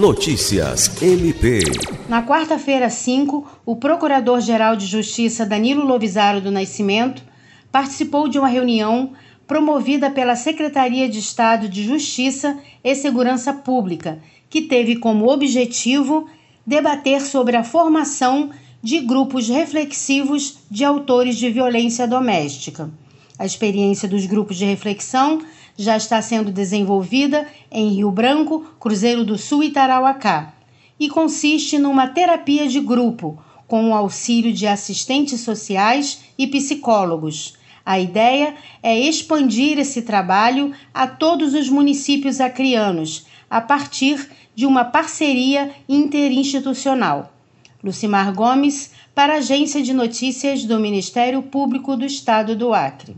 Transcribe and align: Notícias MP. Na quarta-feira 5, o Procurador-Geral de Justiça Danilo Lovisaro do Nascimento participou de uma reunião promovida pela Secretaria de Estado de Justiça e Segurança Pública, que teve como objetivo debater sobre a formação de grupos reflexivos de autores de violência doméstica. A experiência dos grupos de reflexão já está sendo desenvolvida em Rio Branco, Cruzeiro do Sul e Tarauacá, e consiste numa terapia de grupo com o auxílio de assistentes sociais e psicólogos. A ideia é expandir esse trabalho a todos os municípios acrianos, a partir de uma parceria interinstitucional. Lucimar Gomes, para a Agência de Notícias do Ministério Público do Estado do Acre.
Notícias 0.00 1.02
MP. 1.02 1.60
Na 2.08 2.22
quarta-feira 2.26 2.88
5, 2.88 3.60
o 3.66 3.76
Procurador-Geral 3.76 4.74
de 4.74 4.86
Justiça 4.86 5.44
Danilo 5.44 5.84
Lovisaro 5.84 6.40
do 6.40 6.50
Nascimento 6.50 7.22
participou 7.70 8.26
de 8.26 8.38
uma 8.38 8.48
reunião 8.48 9.12
promovida 9.46 10.10
pela 10.10 10.36
Secretaria 10.36 11.06
de 11.06 11.18
Estado 11.18 11.68
de 11.68 11.84
Justiça 11.84 12.58
e 12.82 12.94
Segurança 12.94 13.52
Pública, 13.52 14.18
que 14.48 14.62
teve 14.62 14.96
como 14.96 15.30
objetivo 15.30 16.26
debater 16.66 17.20
sobre 17.20 17.54
a 17.54 17.62
formação 17.62 18.48
de 18.82 19.00
grupos 19.00 19.50
reflexivos 19.50 20.60
de 20.70 20.82
autores 20.82 21.36
de 21.36 21.50
violência 21.50 22.08
doméstica. 22.08 22.90
A 23.40 23.46
experiência 23.46 24.06
dos 24.06 24.26
grupos 24.26 24.58
de 24.58 24.66
reflexão 24.66 25.40
já 25.74 25.96
está 25.96 26.20
sendo 26.20 26.52
desenvolvida 26.52 27.46
em 27.72 27.88
Rio 27.88 28.10
Branco, 28.10 28.66
Cruzeiro 28.78 29.24
do 29.24 29.38
Sul 29.38 29.64
e 29.64 29.70
Tarauacá, 29.70 30.52
e 30.98 31.08
consiste 31.08 31.78
numa 31.78 32.06
terapia 32.06 32.68
de 32.68 32.78
grupo 32.80 33.42
com 33.66 33.88
o 33.88 33.94
auxílio 33.94 34.52
de 34.52 34.66
assistentes 34.66 35.40
sociais 35.40 36.20
e 36.36 36.46
psicólogos. 36.46 37.54
A 37.82 37.98
ideia 37.98 38.56
é 38.82 38.98
expandir 38.98 39.78
esse 39.78 40.02
trabalho 40.02 40.74
a 40.92 41.06
todos 41.06 41.54
os 41.54 41.70
municípios 41.70 42.42
acrianos, 42.42 43.24
a 43.48 43.62
partir 43.62 44.28
de 44.54 44.66
uma 44.66 44.84
parceria 44.84 45.70
interinstitucional. 45.88 47.32
Lucimar 47.82 48.34
Gomes, 48.34 48.90
para 49.14 49.32
a 49.32 49.38
Agência 49.38 49.82
de 49.82 49.94
Notícias 49.94 50.62
do 50.66 50.78
Ministério 50.78 51.42
Público 51.42 51.96
do 51.96 52.04
Estado 52.04 52.54
do 52.54 52.74
Acre. 52.74 53.16